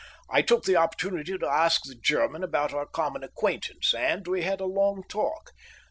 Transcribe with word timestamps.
I 0.31 0.41
took 0.41 0.63
the 0.63 0.77
opportunity 0.77 1.37
to 1.37 1.47
ask 1.47 1.81
the 1.83 1.93
German 1.93 2.43
about 2.43 2.73
our 2.73 2.87
common 2.87 3.23
acquaintance, 3.23 3.93
and 3.93 4.27
we 4.27 4.41
had 4.41 4.59
a 4.59 4.65
long 4.65 5.03
talk. 5.07 5.51